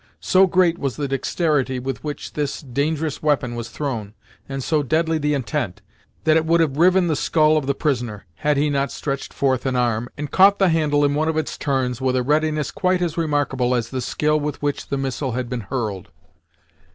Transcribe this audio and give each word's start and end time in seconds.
So 0.19 0.47
great 0.47 0.79
was 0.79 0.95
the 0.95 1.07
dexterity 1.07 1.77
with 1.77 2.03
which 2.03 2.33
this 2.33 2.59
dangerous 2.61 3.21
weapon 3.21 3.53
was 3.53 3.69
thrown, 3.69 4.15
and 4.49 4.63
so 4.63 4.81
deadly 4.81 5.19
the 5.19 5.35
intent, 5.35 5.83
that 6.23 6.35
it 6.35 6.43
would 6.43 6.59
have 6.59 6.75
riven 6.77 7.05
the 7.05 7.15
scull 7.15 7.55
of 7.55 7.67
the 7.67 7.75
prisoner, 7.75 8.25
had 8.37 8.57
he 8.57 8.71
not 8.71 8.91
stretched 8.91 9.31
forth 9.31 9.63
an 9.67 9.75
arm, 9.75 10.09
and 10.17 10.31
caught 10.31 10.57
the 10.57 10.69
handle 10.69 11.05
in 11.05 11.13
one 11.13 11.29
of 11.29 11.37
its 11.37 11.55
turns, 11.55 12.01
with 12.01 12.15
a 12.15 12.23
readiness 12.23 12.71
quite 12.71 13.03
as 13.03 13.15
remarkable 13.15 13.75
as 13.75 13.89
the 13.89 14.01
skill 14.01 14.39
with 14.39 14.59
which 14.59 14.87
the 14.87 14.97
missile 14.97 15.33
had 15.33 15.47
been 15.47 15.61
hurled. 15.69 16.09